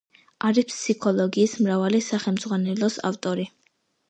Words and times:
არის 0.47 0.67
ფსიქოლოგიის 0.69 1.53
მრავალი 1.67 2.01
სახელმძღვანელოს 2.07 2.97
ავტორი. 3.13 3.47